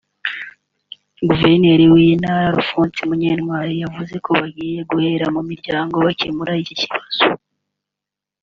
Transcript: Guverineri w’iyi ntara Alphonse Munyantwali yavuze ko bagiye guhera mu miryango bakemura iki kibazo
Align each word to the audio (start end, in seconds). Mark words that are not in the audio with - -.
Guverineri 1.29 1.83
w’iyi 1.93 2.15
ntara 2.21 2.45
Alphonse 2.53 3.01
Munyantwali 3.09 3.73
yavuze 3.83 4.15
ko 4.25 4.29
bagiye 4.39 4.79
guhera 4.89 5.25
mu 5.35 5.41
miryango 5.49 5.95
bakemura 6.05 6.51
iki 6.63 6.75
kibazo 6.81 7.23